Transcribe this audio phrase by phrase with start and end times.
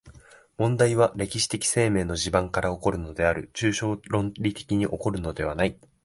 [0.57, 5.77] 問題は歴史的生命の地盤から起こるのである、抽象論理的に起こるのではない。